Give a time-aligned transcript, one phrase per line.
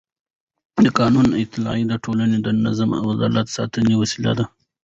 [0.83, 4.45] د قانون اطاعت د ټولنې د نظم او عدالت ساتلو وسیله ده